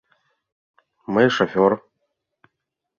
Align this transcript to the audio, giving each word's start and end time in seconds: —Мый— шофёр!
—Мый— 1.13 1.27
шофёр! 1.35 1.71